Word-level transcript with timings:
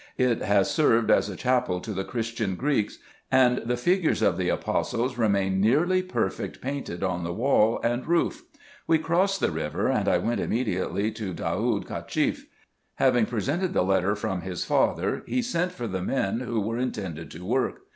It 0.17 0.41
has 0.41 0.71
served 0.71 1.11
as 1.11 1.29
a 1.29 1.35
chapel 1.35 1.79
to 1.81 1.93
the 1.93 2.03
Christian 2.03 2.55
Greeks; 2.55 2.97
and 3.31 3.59
the 3.59 3.77
figures 3.77 4.23
of 4.23 4.35
the 4.35 4.49
Apostles 4.49 5.15
remain 5.15 5.61
nearly 5.61 6.01
perfect 6.01 6.59
painted 6.59 7.03
on 7.03 7.23
the 7.23 7.31
wall 7.35 7.79
and 7.83 8.07
roof. 8.07 8.41
We 8.87 8.97
crossed 8.97 9.39
the 9.41 9.51
river, 9.51 9.89
and 9.89 10.09
I 10.09 10.17
went 10.17 10.41
immediately 10.41 11.11
to 11.11 11.33
Daoud 11.35 11.85
Cacheff. 11.87 12.47
Having 12.95 13.27
presented 13.27 13.73
the 13.75 13.83
letter 13.83 14.15
from 14.15 14.41
his 14.41 14.65
father, 14.65 15.21
he 15.27 15.43
sent 15.43 15.71
for 15.71 15.85
the 15.85 16.01
men 16.01 16.39
who 16.39 16.63
wrere 16.63 16.81
intended 16.81 17.29
to 17.29 17.45
work. 17.45 17.81